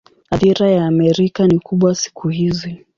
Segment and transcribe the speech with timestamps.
[0.33, 2.79] Athira ya Amerika ni kubwa siku hizi.